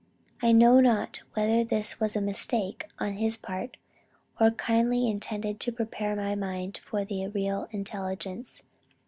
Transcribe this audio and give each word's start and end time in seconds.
I 0.41 0.51
know 0.51 0.79
not 0.79 1.21
whether 1.35 1.63
this 1.63 1.99
was 1.99 2.15
a 2.15 2.21
mistake 2.21 2.87
on 2.97 3.17
his 3.17 3.37
part, 3.37 3.77
or 4.39 4.49
kindly 4.49 5.07
intended 5.07 5.59
to 5.59 5.71
prepare 5.71 6.15
my 6.15 6.33
mind 6.33 6.79
for 6.79 7.05
the 7.05 7.27
real 7.27 7.67
intelligence. 7.69 8.63